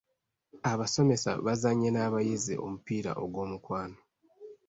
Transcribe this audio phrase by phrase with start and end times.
[0.71, 3.99] Abasomesa bazannye n'abayizi omupiira ogw’omukwano.